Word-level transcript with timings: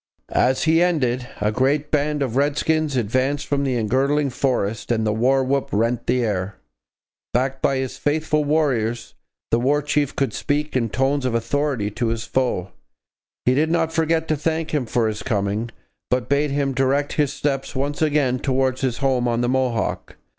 As 0.33 0.63
he 0.63 0.81
ended, 0.81 1.27
a 1.41 1.51
great 1.51 1.91
band 1.91 2.23
of 2.23 2.35
redskins 2.35 2.95
advanced 2.95 3.45
from 3.45 3.63
the 3.63 3.75
engirdling 3.77 4.31
forest, 4.31 4.91
and 4.91 5.05
the 5.05 5.13
war 5.13 5.43
whoop 5.43 5.69
rent 5.71 6.07
the 6.07 6.23
air. 6.25 6.55
Backed 7.35 7.61
by 7.61 7.75
his 7.77 7.99
faithful 7.99 8.43
warriors, 8.43 9.13
the 9.51 9.59
War 9.59 9.79
Chief 9.83 10.15
could 10.15 10.33
speak 10.33 10.75
in 10.75 10.89
tones 10.89 11.23
of 11.23 11.35
authority 11.35 11.91
to 11.91 12.07
his 12.07 12.23
foe. 12.23 12.71
He 13.45 13.53
did 13.53 13.69
not 13.69 13.93
forget 13.93 14.27
to 14.29 14.35
thank 14.35 14.73
him 14.73 14.87
for 14.87 15.07
his 15.07 15.21
coming, 15.21 15.69
but 16.09 16.27
bade 16.27 16.49
him 16.49 16.73
direct 16.73 17.13
his 17.13 17.31
steps 17.31 17.75
once 17.75 18.01
again 18.01 18.39
towards 18.39 18.81
his 18.81 18.97
home 19.05 19.27
on 19.27 19.41
the 19.41 19.49
Mohawk. 19.49 20.15